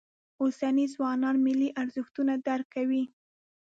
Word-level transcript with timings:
اوسني 0.41 0.85
ځوانان 0.93 1.35
ملي 1.45 1.69
ارزښتونه 1.81 2.33
درک 2.47 2.67
کوي. 2.75 3.03